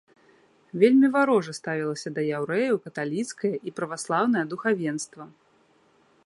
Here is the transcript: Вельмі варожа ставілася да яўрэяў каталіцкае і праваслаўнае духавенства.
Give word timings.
Вельмі 0.83 1.09
варожа 1.15 1.53
ставілася 1.57 2.11
да 2.15 2.21
яўрэяў 2.37 2.75
каталіцкае 2.87 3.53
і 3.57 3.69
праваслаўнае 3.81 4.45
духавенства. 4.55 5.23